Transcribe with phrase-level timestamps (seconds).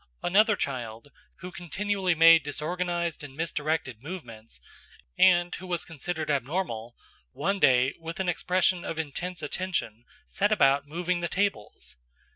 [0.23, 4.59] Another child, who continually made disorganised and misdirected movements,
[5.15, 6.95] and who was considered abnormal,
[7.33, 11.97] one day, with an expression of intense attention, set about moving the tables.